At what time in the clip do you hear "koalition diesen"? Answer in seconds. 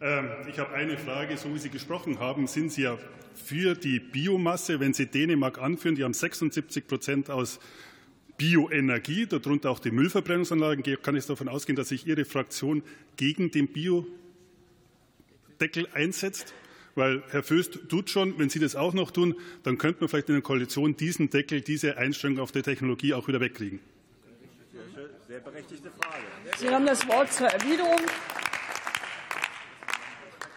20.42-21.30